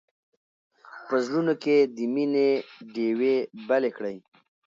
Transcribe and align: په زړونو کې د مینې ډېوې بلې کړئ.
په 1.07 1.15
زړونو 1.25 1.53
کې 1.63 1.75
د 1.95 1.97
مینې 2.13 2.49
ډېوې 2.93 3.35
بلې 3.67 3.91
کړئ. 3.97 4.17